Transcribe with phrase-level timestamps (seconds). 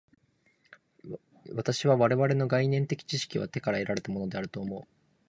[1.53, 4.87] 私は我々の概念的知識は手から得られたのであると思う。